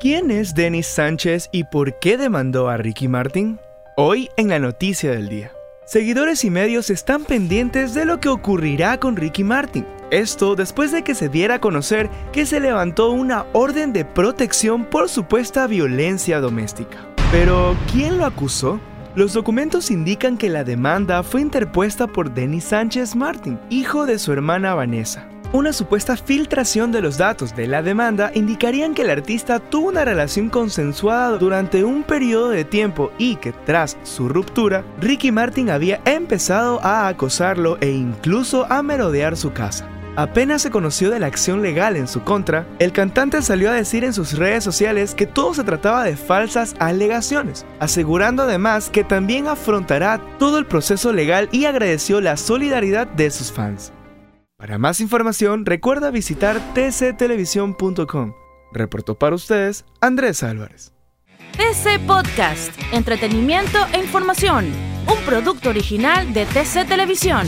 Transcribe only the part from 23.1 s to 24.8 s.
Martin, hijo de su hermana